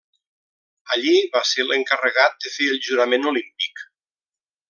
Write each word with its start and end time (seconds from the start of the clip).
Allí 0.95 1.11
va 1.35 1.43
ser 1.49 1.65
l'encarregat 1.67 2.41
de 2.47 2.53
fer 2.55 2.71
el 2.77 2.81
jurament 2.89 3.31
olímpic. 3.35 3.87